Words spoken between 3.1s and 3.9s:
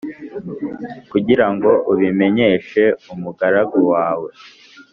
umugaragu